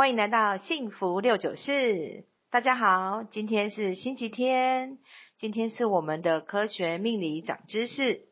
[0.00, 2.24] 欢迎来到幸福六九四。
[2.48, 4.96] 大家好，今天是星期天，
[5.36, 8.22] 今天是我们的科学命理长知识。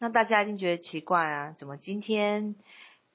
[0.00, 2.56] 那大家一定觉得奇怪啊，怎么今天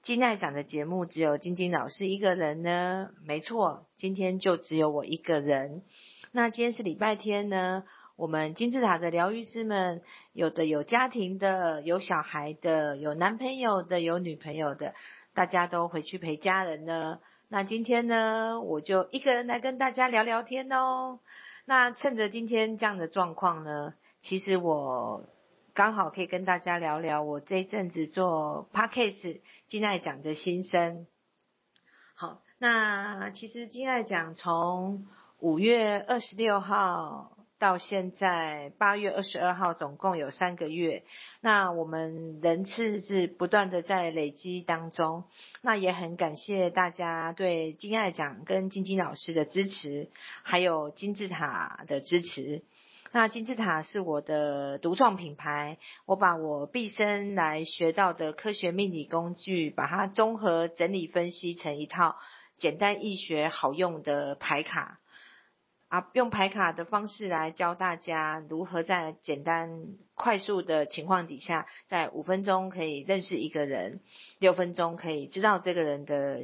[0.03, 3.09] 金奈讲的节目只有晶晶老师一个人呢？
[3.25, 5.83] 没错，今天就只有我一个人。
[6.31, 7.83] 那今天是礼拜天呢，
[8.15, 14.93] 我们金字塔的疗愈师们，有的有家庭的，有小孩的，有男朋友的，有女朋友的，
[15.33, 17.19] 大家都回去陪家人呢。
[17.49, 21.19] 那今天呢，我就一个人来跟大家聊聊天哦。
[21.63, 25.23] 那趁着今天这样的状况呢，其实我
[25.73, 31.07] 刚好可以跟大家聊聊我这一阵子做 Podcast 金爱讲的心声。
[32.15, 35.07] 好，那其实金爱讲从
[35.39, 41.03] 五月二十六号到现在八月二十二号，总共有三个月。
[41.41, 45.23] 那我们人次是不断的在累积当中。
[45.61, 50.09] 那也很感谢大家对金爱奖跟金晶老师的支持，
[50.43, 52.63] 还有金字塔的支持。
[53.11, 62.17] 那金字塔是我的独创品牌，我把我毕生来学到的科学命理工具，把它综合整理分析成一套
[62.57, 64.99] 简单易学好用的牌卡。
[65.89, 69.85] 啊，用牌卡的方式来教大家如何在简单
[70.15, 74.01] 快速的情况底下，在五分钟可以认识一个人，
[74.39, 76.41] 六分钟可以知道这个人的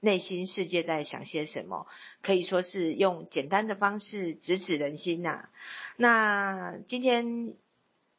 [0.00, 1.86] 内心世界在想些什么，
[2.22, 5.48] 可以说是用简单的方式直指人心呐、
[5.96, 7.54] 那今天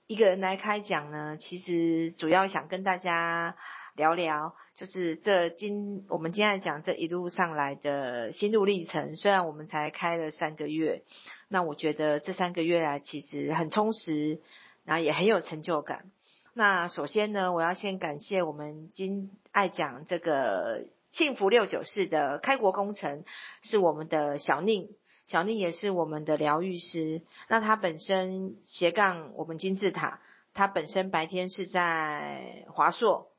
[0.08, 3.56] 一个人来开讲呢，其实主要想跟大家。
[3.96, 9.16] 聊聊，就是这今我们今天讲这一路上来的心路历程。
[9.16, 11.04] 虽然我们才开了三个月，
[11.48, 14.42] 那我觉得这三个月来其实很充实，
[14.84, 16.12] 然后也很有成就感。
[16.54, 23.24] 那首先呢，我要先感谢我们今爱讲这个幸福六九四的开国功臣，
[23.62, 24.90] 是我们的小宁，
[25.26, 27.22] 小宁也是我们的疗愈师。
[27.48, 30.20] 那他本身斜杠我们金字塔，
[30.54, 33.32] 他本身白天是在华硕。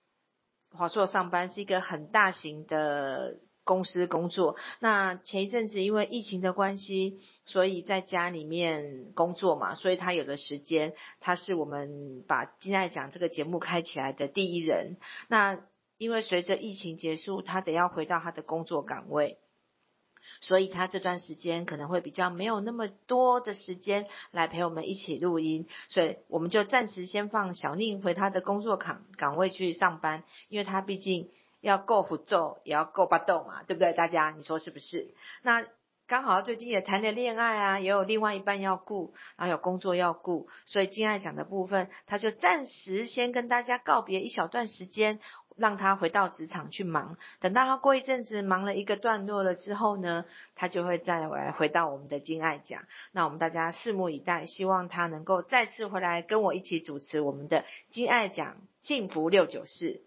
[0.77, 4.57] 华硕上班是一个很大型的公司工作。
[4.79, 14.99] 那前一阵子因为疫情的关系，所以在家里面工作嘛，所以他有的时间，他是我们把金爱讲这个节目开起来的第一人。
[15.29, 15.59] 那
[15.99, 19.39] 因为随着疫情结束，他得要回到他的工作岗位。
[20.41, 31.31] 所以他这段时间可能会比较没有那么多的时间来陪我们一起录音，所以我们就暂时先放小宁回他的工作岗岗位去上班，因为他毕竟
[31.61, 33.93] 要够辅助，也要够巴豆嘛，对不对？
[33.93, 35.15] 大家你说是不是？
[35.43, 35.65] 那
[36.07, 45.19] 刚好最近也谈了恋爱啊，也有另外一半要顾，然后有工作要顾，所以金爱讲的部分，他就暂时先跟大家告别一小段时间。
[45.57, 52.85] 让他回到职场去忙，等到他过一阵子忙了一个段落了之后呢，他就会再来回到我们的金爱讲。
[53.13, 60.03] 那我们大家拭目以待，希望他能够再次回来跟我一起主持我们的金爱讲幸福六九四。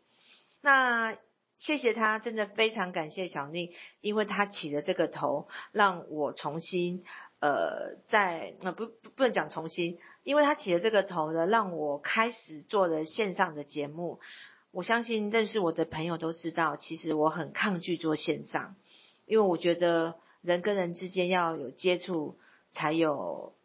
[0.62, 1.18] 那
[1.58, 7.04] 谢谢他，真的非常感谢小丽，因为他起了这个头，让我重新
[7.40, 14.20] 呃在那不不不能讲重新，因为他起了这个头呢，让我开始做了线上的节目。
[14.72, 18.76] 我相信认识我的朋友都知道，其实我很抗拒做线上，
[19.26, 22.38] 因为我觉得人跟人之间要有接触，
[22.70, 23.56] 才有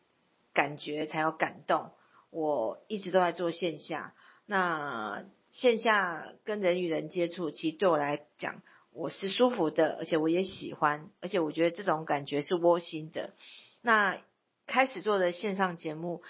[0.54, 1.91] 感觉，才有感动。
[2.31, 4.15] 我一直都在做线下，
[4.47, 13.34] 那线下跟人与人接触，其实对我来讲，我是舒服的，而且我也喜欢，而且我觉得这种感觉是窝心的。
[13.82, 14.19] 那
[14.66, 16.22] 开始做的线上节目，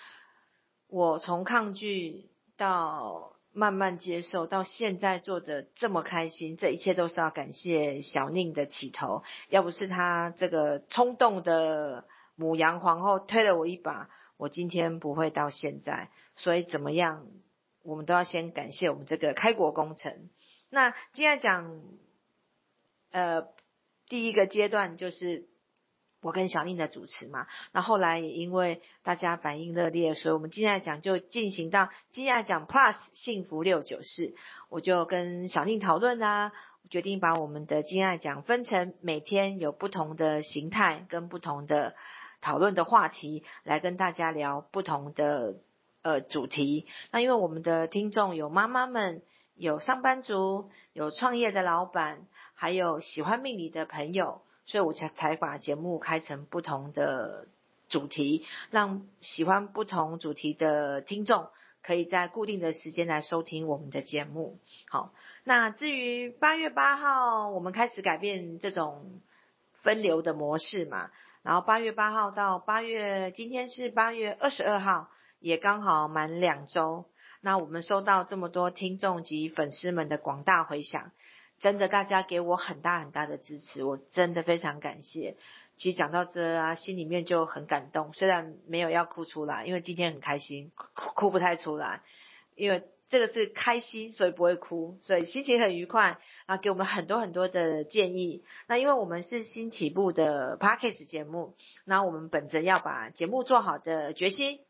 [0.89, 3.34] 我从抗拒到。
[3.55, 9.23] 慢慢接受，到现在做的这么开心，这一切都是要感谢小宁的起头。
[9.49, 12.05] 要不是他这个冲动的
[12.35, 16.11] 母羊皇后推了我一把，我今天不会到现在。
[16.35, 17.27] 所以怎么样，
[17.83, 20.29] 我们都要先感谢我们这个开国功臣。
[20.69, 21.81] 那接下来讲，
[23.13, 23.49] 呃，
[24.09, 25.49] 第一个阶段就是。
[26.25, 34.35] 我跟小宁的主持嘛，那后来也因为大家反应热烈，所以我们金爱奖就进行到金爱奖 Plus 幸福六九四，
[34.71, 36.53] 我就跟小宁讨论啦，
[36.89, 41.95] 决定把我们的金爱奖分成每天有不同的形态跟不同的
[42.41, 45.57] 讨论的话题，来跟大家聊不同的
[46.01, 46.87] 呃主题。
[47.11, 49.21] 那因为我们的听众有妈妈们，
[49.57, 54.41] 有上班族，有创业的老板，还有喜欢命理的朋友。
[54.67, 57.49] 所以我才才把节目开成不同的
[57.89, 61.49] 主题，让喜欢不同主题的听众
[61.83, 64.59] 可以在固定的时间来收听我们的节目。
[64.89, 65.13] 好，
[65.45, 69.21] 那至于八月八号我们开始改变这种
[69.83, 71.11] 分流的模式嘛。
[71.43, 77.05] 然后八月八号到八月，今天是八月二十二号，也刚好满两周。
[77.43, 81.13] 那我们收到这么多听众及粉丝们的广大回响，
[81.65, 85.39] 真的大家给我很大很大的支持，我真的非常感谢。
[85.77, 92.03] 其实讲到这啊，心里面就很感动，虽然没有要哭出来，因为今天很开心，哭不太出来，
[92.55, 98.45] 因为这个是开心，所以不会哭，所以心情很愉快啊，给我们很多很多的建议。
[98.69, 101.55] 那因为我们是新起步的 Podcast 节目，
[101.87, 104.61] 那我们本着要把节目做好的决心。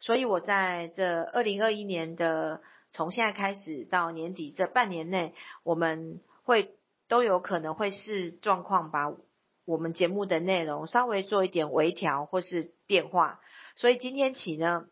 [0.00, 2.60] 所以我在这二零二一年的
[2.90, 5.32] 从现在开始到年底这半年内，
[5.62, 6.74] 我们会
[7.08, 9.12] 都有可能会视状况把
[9.64, 13.40] 我们节目的内容稍微做一点微调或是变化。
[13.76, 14.86] 所以今天起呢，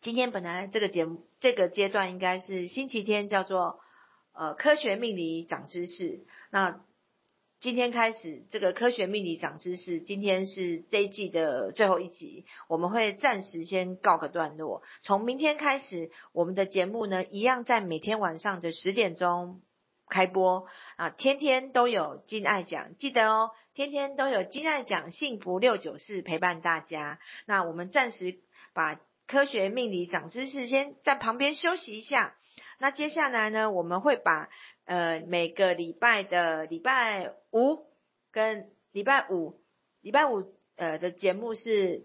[0.00, 3.80] 今天本来这个节目这个阶段应该是星期天，叫做
[4.32, 6.24] 呃科学命理长知识。
[6.50, 6.80] 那
[7.58, 14.82] 今天开始，这个科学命理长知识，今天是这一季的最后一集，我们会暂时先告个段落。
[15.02, 19.62] 从明天开始，我们的节目呢，一样在每天晚上的十点钟
[20.08, 20.66] 开播
[20.96, 27.18] 啊，天天都有金爱讲，记得哦，天天都有金爱讲，幸福六九四陪伴大家。
[27.46, 28.38] 那我们暂时
[28.72, 32.34] 把科学命理长知识先在旁边休息一下。
[32.78, 34.48] 那接下来呢，我们会把。
[34.88, 37.88] 呃，每个礼拜的礼拜五
[38.30, 39.60] 跟礼拜五，
[40.00, 42.04] 礼拜五呃的节目是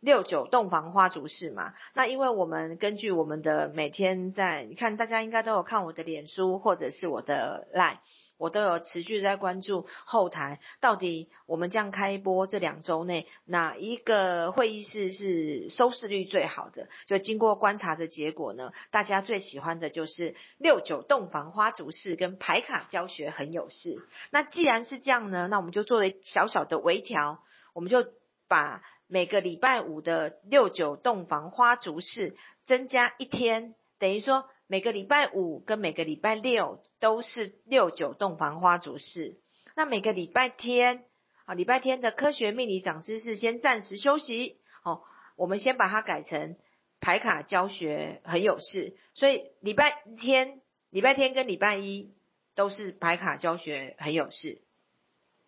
[0.00, 1.74] 六九洞房花烛式嘛。
[1.94, 7.98] 那因为我们根据我们的每天在，你看大家应该都有看我的脸书或者是我的 Line。
[8.38, 16.86] 我都有持续在关注后台，到底我们这样开播这两周内，哪一个会议室是收视率最好的？
[17.06, 24.06] 就经过观察的结果呢，大家最喜欢的就是六九洞房花烛式跟牌卡教学很有事。
[24.28, 27.40] 那既然是这样呢，那我们就作为小小的微调，
[27.72, 28.04] 我们就
[28.48, 34.48] 把每个礼拜五的六九洞房花烛式增加一天，等于说。
[34.68, 39.38] 每个礼拜五跟每个礼拜六都是六九洞房花烛式。
[39.76, 41.04] 那每个礼拜天
[41.44, 45.04] 啊，礼拜天的科学命理长知识先暂时休息哦。
[45.36, 46.56] 我们先把它改成
[47.00, 50.60] 排卡教学很有事，所以礼拜天、
[50.90, 52.12] 礼拜天跟礼拜一
[52.56, 54.62] 都是排卡教学很有事。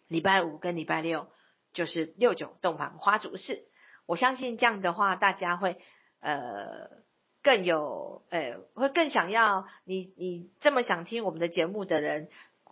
[0.06, 1.26] 礼拜五跟礼拜六
[1.78, 3.64] 就是六九洞房花烛式。
[4.06, 5.78] 我相信这样的话，大家会
[6.18, 6.98] 呃。
[7.40, 12.28] 更有，诶、欸，会更想要你，你这么想听我们的节目的人，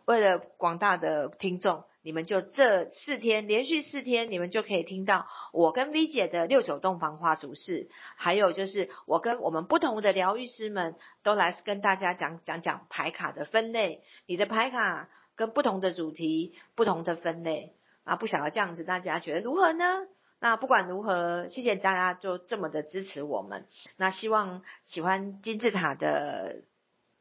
[0.06, 17.75] 为了广大的听众，你们就这四天连续四天，你们就可以听到我跟 V 姐的六九洞房花烛式，还有就是我跟我们不同的疗愈师们都来跟大家讲讲讲牌卡的分类，你的牌卡跟不同的主题、不同的分类
[18.06, 20.06] 啊，不想要这样子大家觉得如何呢？
[20.38, 23.66] 那不管如何，谢谢大家就这么的支持我们。
[23.96, 26.62] 那希望喜欢金字塔的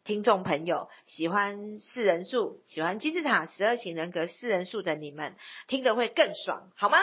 [0.04, 5.34] 听众朋友，喜欢四人数，喜欢金字塔十二型人格四人数的你们，
[5.68, 6.98] 听得会更爽，好吗？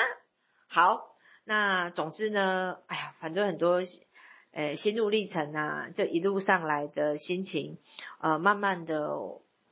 [0.69, 3.82] 好，那总之呢，哎呀，反正很多
[4.53, 7.79] 呃心路历程啊，这一路上来的心情，
[8.20, 9.17] 呃，慢慢的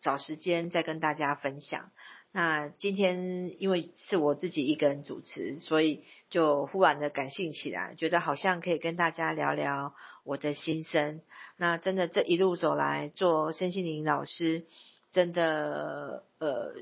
[0.01, 1.93] 找时间再跟大家分享。
[2.33, 11.23] 那今天因为是我自己一个人主持，所以就忽然的感性起来，觉得好像可以跟大家聊聊我的心声。
[11.57, 14.65] 那真的这一路走来做身心灵老师，
[15.11, 16.73] 真的呃，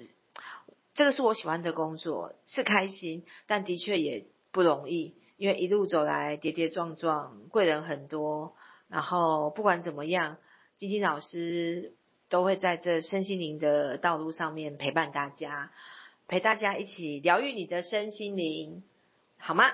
[0.93, 8.55] 这个是我喜欢的工作，是开心，但的确也不容易，因为一路走来跌跌撞撞，贵人很多。
[8.89, 10.37] 然后不管怎么样，
[10.77, 11.95] 金金老师。
[12.29, 15.73] 都会在这身心灵的道路上面陪伴大家，
[16.27, 18.83] 陪大家一起疗愈你的身心灵，
[19.39, 19.65] 好吗？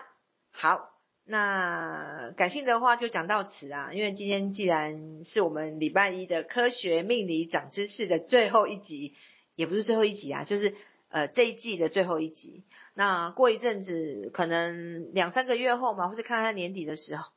[0.53, 0.91] 好，
[1.25, 9.15] 那感性的话就讲到此啊，因为今天既然是我们礼拜一的科学命理长知识的最后一集，
[9.57, 10.75] 也不是最后一集啊，就是
[11.09, 12.63] 呃这一季的最后一集。
[12.95, 17.34] 那过一阵子，可能两三个月后嘛，或是看看年底的时候。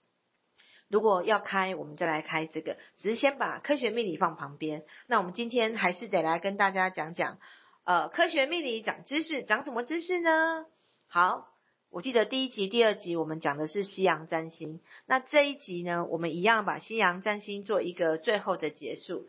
[0.89, 2.77] 如果要开，我们再来开这个。
[2.95, 4.83] 只是先把科学命理放旁边。
[5.07, 7.39] 那我们今天还是得来跟大家讲讲，
[7.83, 10.65] 呃，科学命理长知识，长什么知识呢？
[11.07, 11.47] 好，
[11.89, 14.81] 我记得第一集、第二集我们讲的是西洋占星。
[15.05, 19.27] 那这一集呢，我们一样把西洋占星做一个最后的结束，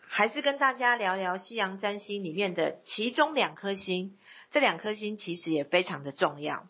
[0.00, 4.18] 还是跟大家聊聊西洋占星里面的其中两颗星。
[4.50, 6.68] 这两颗星其实也非常的重要，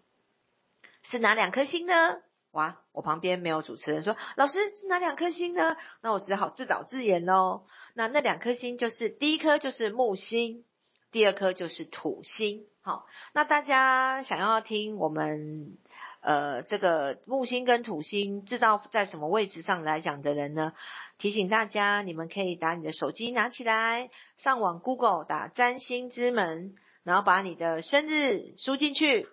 [1.03, 2.23] 是哪两颗星呢？
[2.53, 5.77] 哇，我旁边没有主持人说，老师是哪两颗星呢？
[6.03, 7.65] 那我只好自导自演喽。
[7.95, 10.65] 那那两颗星就是第一颗就是木星，
[11.11, 12.67] 第二颗就是土星。
[12.83, 15.79] 好，那大家想要听我们
[16.21, 20.75] 呃这个木星跟土星制造在什么位置上来讲的人呢？
[21.19, 29.29] 提醒大家，你们可以把你的手机拿起来，上网 Google 打占星之门，然后把你的生日输进去，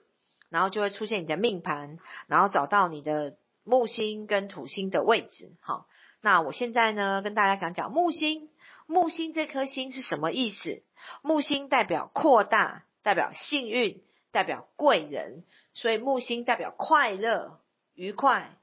[0.49, 5.51] 然后就会出现你的命盘，然后找到你的木星跟土星的位置。
[5.61, 5.87] 好，
[6.21, 8.49] 那我现在呢跟大家讲讲木星，
[8.87, 10.83] 木星这颗星是什么意思？
[11.21, 12.83] 木星代表扩大。
[13.01, 14.03] 代表幸运，
[14.33, 17.61] 代表贵人，所以木星代表快乐、
[17.95, 18.57] 愉快、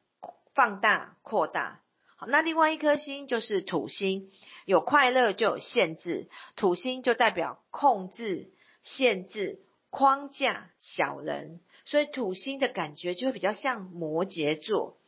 [0.55, 1.81] 放大、扩大。
[2.17, 4.31] 好，那另外一颗星就是土星，
[4.67, 8.53] 有快乐就有限制，土星就代表控制、
[8.83, 14.99] 限制、框架、小人，所以土星的感觉就会比较像摩羯座，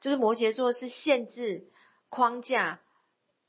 [0.00, 1.66] 就是摩羯座是限制、
[2.08, 2.78] 框架，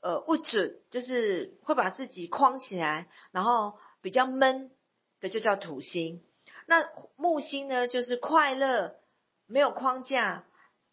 [0.00, 4.72] 呃，不准，就是会把自己框起来，然后比较闷。
[5.20, 6.22] 的就叫土星，
[6.64, 7.86] 那木星呢？
[7.86, 8.94] 就是快乐，
[9.46, 10.46] 没有框架，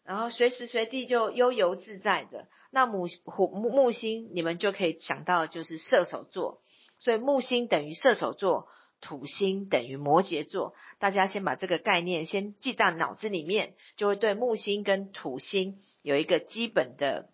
[0.04, 2.46] 然后随时随地就悠游自在的。
[2.70, 6.60] 那木木木星，你们就可以想到就是射手座，
[6.98, 8.68] 所以木星等于射手座，
[9.00, 10.74] 土星等于摩羯座。
[10.98, 17.30] 大家先把这个概念先记到脑子里面，就会对木星跟土星有一个基本的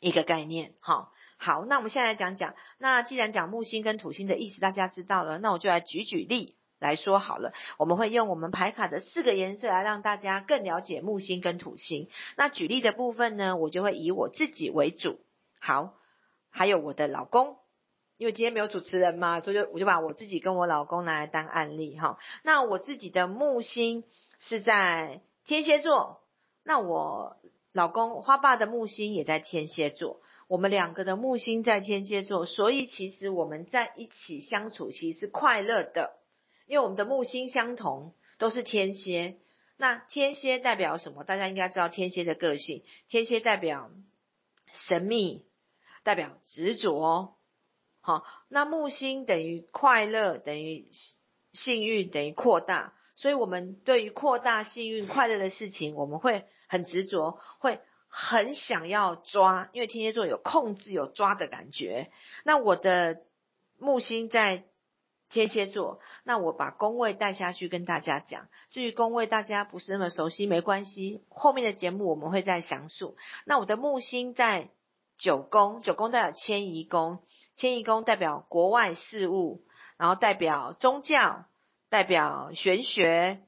[0.00, 1.12] 一个概念，好。
[1.42, 2.54] 好，那我们现在来讲讲。
[2.76, 7.54] 那既然讲木星跟土星的意思，大家知道了，那我就来举举例来说好了。
[7.78, 12.10] 我们会用我们牌卡的四个颜色来让大家更了解木星跟土星。
[12.36, 15.18] 那举例的部分呢，我就会以我自己为主。
[15.58, 15.94] 好，
[16.50, 17.56] 还有我的老公，
[18.20, 22.18] 因为今天没有主持人嘛，所以就我就把我自己跟我老公拿来当案例哈。
[22.42, 24.04] 那我自己的木星
[24.40, 26.20] 是在天蝎座，
[26.62, 27.38] 那我
[27.72, 30.20] 老公花爸的木星也在天蝎座。
[30.48, 36.18] 我们两个的木星在天蝎座，所以其实我们在一起相处其实是快乐的，
[36.66, 39.38] 因为我们的木星相同，都是天蝎。
[39.78, 41.24] 那天蝎代表什么？
[41.24, 42.84] 大家应该知道天蝎的个性。
[43.08, 43.90] 天蝎代表
[44.74, 45.46] 神秘，
[46.02, 47.38] 代表执着。
[48.00, 50.88] 好，那木星等于快乐，等于
[51.52, 52.94] 幸运，等于扩大。
[53.16, 57.80] 所以我们对于扩大幸运、快乐的事情，我们会很执着，会。
[58.12, 62.10] 很想要抓，因为天蝎座有控制、有抓的感觉。
[62.42, 63.20] 那我的
[63.78, 64.64] 木星在
[65.28, 68.48] 天蝎座，那我把宫位带下去跟大家讲。
[68.68, 73.16] 至于宫位大家不是那么熟悉，没关系，后面的节目我们会再详述。
[73.44, 74.70] 那我的木星在
[75.16, 77.20] 九宫，九宫代表迁移宫，
[77.56, 79.62] 迁移宫代表国外事务，
[79.96, 81.44] 然后代表宗教，
[81.88, 83.40] 代表玄学，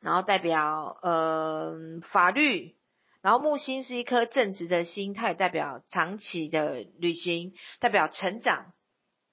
[0.00, 1.74] 然后代表呃
[2.10, 2.76] 法律。
[3.22, 8.72] 然后木星是一颗正直的心，它也代表长期的旅行，代表成长，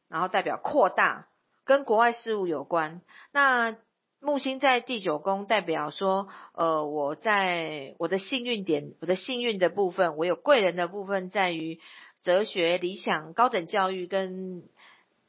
[0.10, 1.28] 然后代表扩大，
[1.64, 3.02] 跟国外事务有关。
[3.32, 3.78] 那
[4.20, 11.80] 木星在第九宫，代表说，呃，我在我的幸运点，我的幸运的部分，我有贵人的部分，在于
[12.24, 14.64] 哲学、理想、高等教育跟。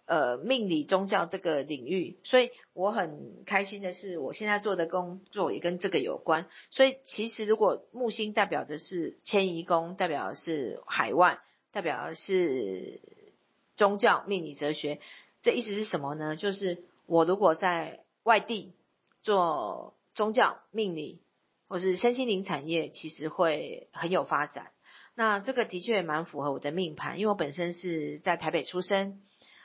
[0.07, 6.47] 呃，命理宗教这个领域，所以我很开心的是，我现在做的工作也跟这个有关。
[6.71, 11.39] 所以其实如果木星代表的是迁移宫，代表的是海外，
[11.73, 13.01] 代表的是
[13.77, 15.01] 宗教、命理、哲学，
[15.41, 16.37] 这意思是什么呢？
[16.37, 18.75] 就是我如果在外地
[19.23, 21.23] 做宗教、命理
[21.67, 24.74] 或是身心灵产业，其实会很有发展。
[25.17, 29.21] 那这个的确也蛮符合我的命盘，因为我本身是在台北出生。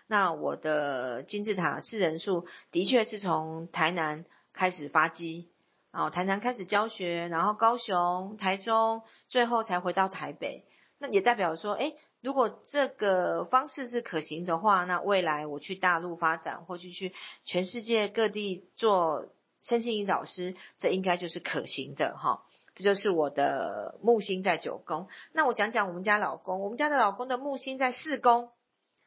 [0.07, 5.49] 那我的金字塔四人数的确是从台南开始发迹，
[5.91, 10.65] 然后台南开始教学，然后高雄、台中，最后才回到台北。
[10.97, 17.13] 那也代表说，诶，如果这个方式是可行的话，那未来我去大陆发展，或去去
[17.43, 19.29] 全世界各地做
[19.61, 22.43] 身心灵导师，这应该就是可行的哈。
[22.79, 25.09] 这就是我的木星在九宫。
[25.33, 28.51] 那我讲讲我们家老公，我们家的老公的木星在四宫。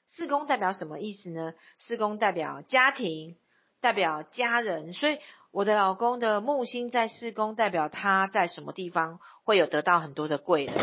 [0.08, 1.54] 四宫代表什么意思呢？
[1.78, 3.38] 四宫代表家庭，
[3.80, 5.18] 代表家人，所以
[5.52, 10.74] 我的老公的木星在四宫，代表他在什么地方会有得到很多的贵人，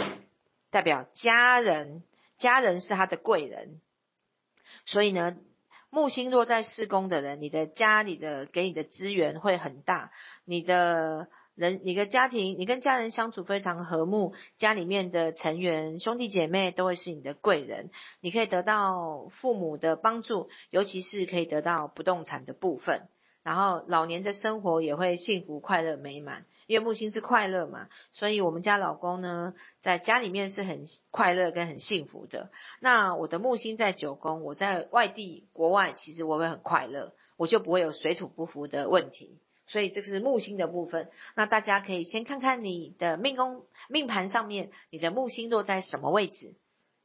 [0.71, 2.01] 代表家人，
[2.39, 3.81] 家人是他的贵人。
[4.87, 5.37] 所以呢，
[5.91, 10.11] 木星落在四宫的人，你的家里的给你的资源会很大，
[10.43, 11.27] 你的。
[11.59, 23.09] 人，你的家庭，你跟家人相处非常和睦，家里面的成员兄弟姐妹都会是你的贵人，你可以得到父母的帮助，尤其是可以得到不动产的部分。
[23.43, 26.45] 然后老年的生活也会幸福、快乐、美满。
[26.67, 32.51] 因为木星是快乐嘛，所以我们家老公呢，在家里面是很快乐跟很幸福的。
[32.79, 39.39] 那我的木星在九宫，我在外地国外，其实我会很快乐，我就不会有水土不服的问题。
[39.69, 41.09] 所以这是木星的部分。
[41.35, 46.55] 那大家可以先看看你的命宫命盘上面，你的木星落在什么位置，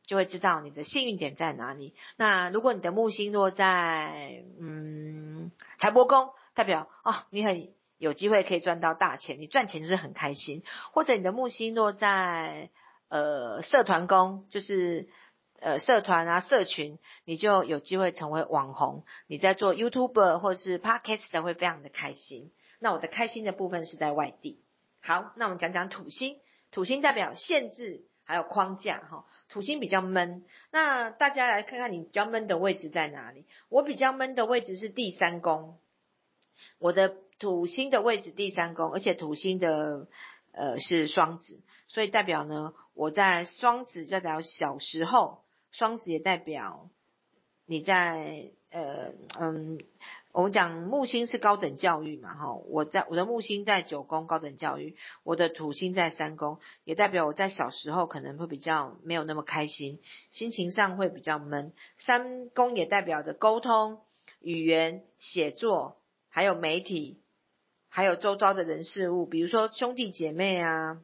[0.04, 1.94] 就会知道你的幸运点在哪里。
[2.16, 7.73] 那如果你的木星落在嗯财帛宫，代表哦你很。
[7.97, 10.62] 有机会可以赚到大钱，你赚钱就是很开心。
[10.92, 12.68] 或者你的木星落在
[13.09, 15.09] 呃社团宫，就是
[15.61, 19.04] 呃社团啊社群，你就有机会成为网红。
[19.26, 22.52] 你在做 YouTube 或是 Podcast 会非常的开心。
[22.78, 24.62] 那我的开心的部分是在外地。
[25.00, 26.38] 好，那我们讲讲土星，
[26.70, 29.26] 土星代表限制还有框架哈。
[29.49, 33.46] 土星比较闷，那大家来看看你比较闷的位置在哪里？
[33.68, 35.78] 我比较闷的位置是第三宫，
[36.78, 37.16] 我的。
[37.40, 40.06] 土星的位置第三宫，而且土星的
[40.52, 45.42] 呃是双子，所以代表呢，我在双子代表小时候，
[45.75, 46.88] 双子也代表
[47.66, 49.81] 你在呃嗯，
[50.31, 60.00] 我们讲木星是高等教育嘛，哈，我在我的木星在九宫高等教育，我的土星在三宫，也代表我在小时候可能会比较没有那么开心，
[60.31, 61.73] 心情上会比较闷。
[61.99, 64.00] 三宫也代表着沟通、
[64.38, 65.97] 语言、写作，
[66.28, 67.21] 还有媒体。
[67.88, 71.00] 还有周遭的人事物，比如说兄弟姐妹啊、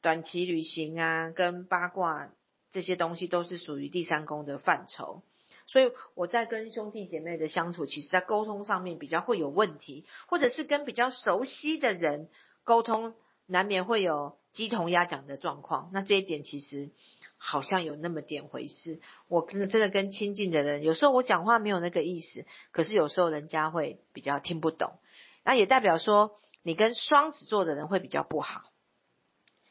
[0.00, 2.32] 短期旅行啊、跟八卦
[2.72, 5.22] 这些东西，都是属于第三宫的范畴。
[5.68, 12.28] 所以我在跟兄弟姐妹的相处，其实在沟通上面比较会有问题，或者是跟比较熟悉的人
[12.64, 13.14] 沟通，
[13.46, 15.90] 难免会有鸡同鸭讲的状况。
[15.92, 16.90] 那这一点其实
[17.36, 19.00] 好像有那么点回事。
[19.28, 24.98] 我真的真的跟亲近的人，有时候我讲话没有那个意思，可是有时候人家会比较听不懂。
[25.44, 28.62] 那也代表说，你跟双子座的人会比较不好，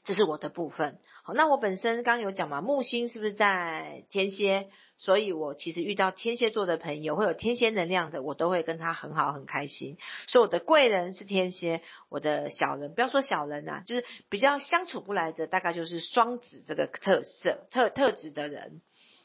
[0.03, 0.99] 这是我的部分。
[1.23, 4.69] 好，那我本身刚有讲嘛，木星是不是在天蝎？
[4.97, 9.97] 所以我其实遇到天蝎座的朋友，会有天蝎能量的，我都会跟他很好，很开心。
[10.27, 18.81] 所以我的贵人是天蝎，我的小人，不要说小人呐，就是比较相处不来的，大概就是双子这个特色特特质的人。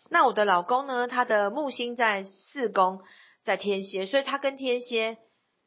[0.08, 3.00] 那我的老公呢，他的木星在四宫，
[3.42, 5.18] 在天蝎，所以他跟天蝎。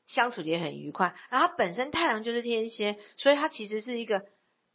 [0.07, 4.23] 相处也很愉快，然后他本身太阳就是天蝎，所以他其实是一个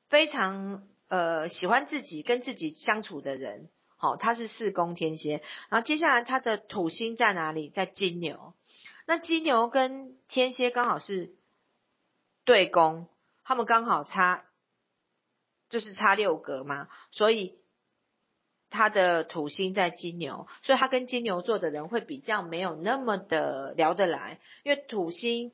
[0.09, 3.71] 非常呃喜欢自己跟自己相处的人。
[3.97, 7.71] 好、哦，他是四宫天蝎，然后接下来他的土星在哪里？
[7.71, 8.55] 在金牛。
[9.07, 11.35] 那金牛跟天蝎刚好是
[12.45, 13.09] 对宫，
[13.43, 14.45] 他们刚好差
[15.69, 17.59] 就是差六格嘛，所以。
[18.71, 25.53] 他的土星在金牛，所以他跟金牛座的人会比较没有那么的聊得来，因为土星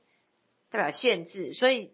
[0.70, 1.92] 代表限制，所以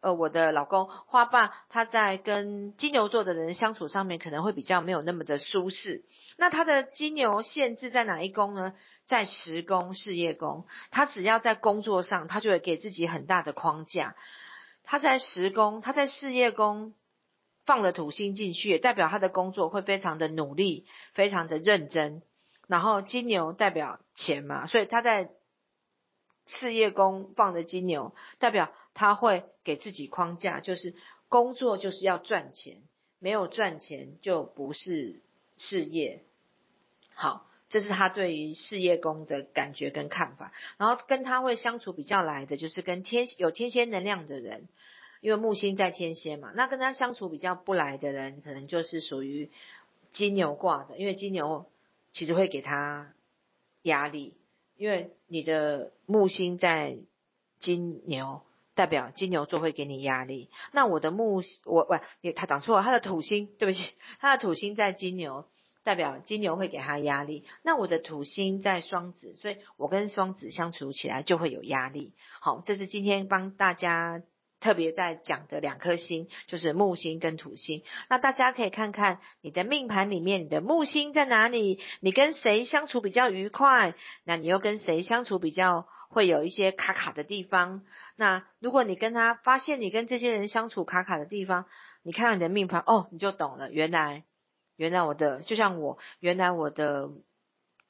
[0.00, 6.04] 呃，我的老公花爸他在跟金牛座的人相处上面可能会比较没有那么的舒适。
[6.36, 8.74] 那他的金牛限制在哪一宫呢？
[9.06, 14.16] 在十宫事业宫，他只要在工作上，他就会给自己很大的框架。
[14.84, 16.94] 他在十宫，他在事业宫。
[17.66, 22.22] 放了土星进去，也代表他的工作会非常的努力，非常的认真。
[22.66, 25.30] 然后金牛代表钱嘛，所以他在
[26.46, 30.96] 事业宫放的金牛，代表他会给自己框架，就是
[31.28, 32.82] 工作就是要赚钱，
[33.20, 35.20] 没有赚钱就不是
[35.56, 36.24] 事业。
[37.14, 40.52] 好，这是他对于事业工的感觉跟看法。
[40.76, 44.66] 然后跟他会相处比较来的，就是跟天有天蝎能量的人。
[45.20, 49.52] 因为木星在天蝎嘛，那跟他相处比较不来的人，可能就是属于
[50.12, 50.98] 金牛挂的。
[50.98, 51.70] 因为金牛
[52.10, 53.14] 其实会给他
[53.82, 54.34] 压力，
[54.76, 56.96] 因为你的木星在
[57.60, 58.42] 金牛，
[58.74, 60.50] 代表金牛座会给你压力。
[60.72, 61.86] 那我的木我
[62.22, 65.46] 喂，他讲错了，他的土星，对不起， 他的土星在金牛，
[65.84, 67.44] 代表金牛会给他压力。
[67.62, 72.12] 那我的土星在双子，所以我跟双子相处起来就会有压力。
[72.40, 74.22] 好，这是今天帮大家。
[74.62, 81.80] 特别在讲的两颗星就是木星跟土星，那大家可以看看你的命盘里面，你的木星在哪里？
[82.00, 83.94] 你跟谁相处比较愉快？
[84.24, 87.82] 那你又跟谁相处比较会有一些卡卡的地方？
[88.16, 91.64] 那如果你跟他发现你跟这些人相处卡卡的地方，
[92.02, 94.24] 你看到你的命盘哦，你就懂了，原来
[94.76, 97.08] 原来我的就像我原来我的。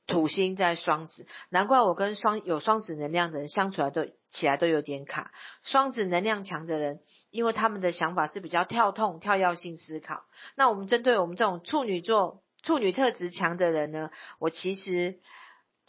[0.07, 5.31] 土星在双子，难怪我跟双有双子能量的人相处来都起来都有点卡。
[5.63, 6.99] 双子能量强的人，
[7.31, 10.25] 因为他们的想法是比较跳痛、跳跃性思考。
[10.57, 15.21] 那我们针对我们这种处女座、处女特质强的人呢，我其实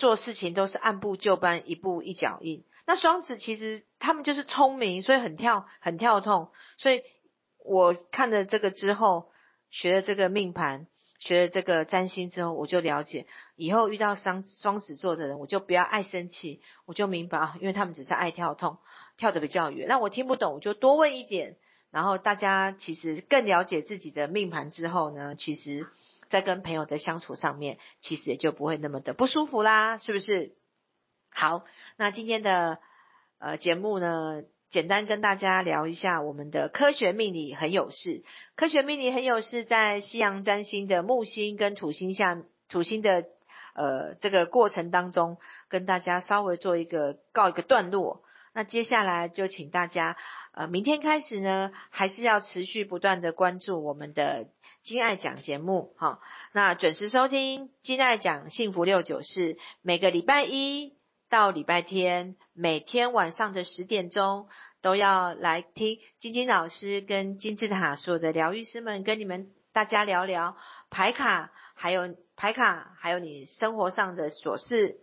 [0.02, 2.66] 做事情都是按部就班、一步一脚印。
[2.88, 6.50] 那双子其实他们就是聪明，所以很跳很跳痛。
[6.80, 7.04] 所以
[7.64, 9.30] 我看了这个之后，
[9.70, 10.88] 学了这个命盘，
[11.20, 18.80] 学了这个占星之后，我就了解以后遇到双双子座的人，我就不要爱生气，我就明白啊，因为他们只是爱跳痛，
[19.18, 19.88] 跳得比较远。
[19.88, 21.58] 那我听不懂，我就多问一点。
[21.92, 25.86] 然后大家其实更了解自己的命盘之后呢，其实
[26.32, 30.56] 在跟朋友的相处上面，其实也就不会那么的不舒服啦，是不是？
[31.30, 31.66] 好，
[31.98, 32.80] 那今天的
[33.38, 38.24] 呃节目呢，简单跟大家聊一下我们的科学命理很有事。
[38.56, 43.26] 科学命理很有事，在西洋占星的木星跟土星下，土星的
[43.76, 48.24] 呃这个过程当中，跟大家稍微做一个告一个段落。
[48.54, 50.16] 那接下来就请大家。
[50.54, 54.48] 呃，明天开始呢，还是要持续不断的关注我们的
[54.84, 56.20] 金爱讲节目，哈，
[56.54, 60.94] 那准时收听金爱讲幸福六九四，每个礼拜一
[61.30, 64.48] 到礼拜天，每天晚上的十点钟，
[64.82, 70.58] 都要来听金金老师跟金字塔所有的疗愈师们跟你们大家聊聊
[70.90, 74.98] 牌卡，还有牌卡，还有你生活上的琐事，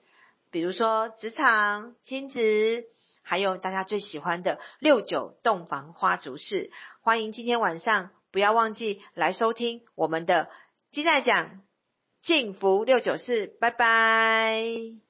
[0.50, 2.84] 比如说职场、亲子。
[3.22, 6.70] 还有大家最喜欢的六九洞房花烛事，
[7.02, 10.48] 欢迎今天晚上不要忘记来收听我们的
[10.90, 11.62] 菁爱讲
[12.20, 15.07] 幸福六九四，拜拜。